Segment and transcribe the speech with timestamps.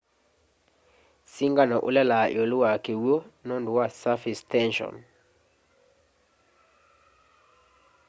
[1.33, 3.15] singano ulelaa iulu wa kiw'u
[3.47, 4.95] nundu wa surface tension